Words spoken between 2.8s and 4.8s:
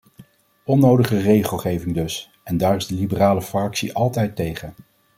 de liberale fractie altijd tegen.